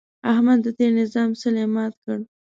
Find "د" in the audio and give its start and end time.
0.63-0.67